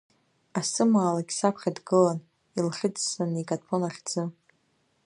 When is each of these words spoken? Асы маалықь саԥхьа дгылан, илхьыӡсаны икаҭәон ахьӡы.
Асы 0.59 0.83
маалықь 0.91 1.33
саԥхьа 1.37 1.71
дгылан, 1.77 2.19
илхьыӡсаны 2.57 3.37
икаҭәон 3.41 3.83
ахьӡы. 3.89 4.23